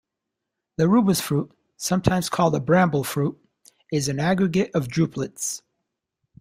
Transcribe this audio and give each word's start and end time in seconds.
The 0.77 0.85
"Rubus" 0.89 1.21
fruit, 1.21 1.51
sometimes 1.77 2.27
called 2.27 2.55
a 2.55 2.59
bramble 2.59 3.03
fruit, 3.03 3.37
is 3.91 4.07
an 4.09 4.19
aggregate 4.19 4.71
of 4.73 4.87
drupelets. 4.87 5.61